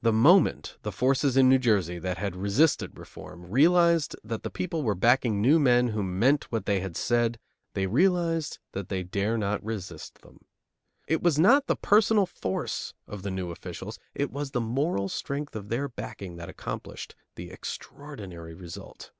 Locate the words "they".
6.64-6.80, 7.74-7.86, 8.88-9.02